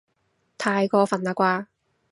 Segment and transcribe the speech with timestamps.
[0.57, 1.67] 太過分喇啩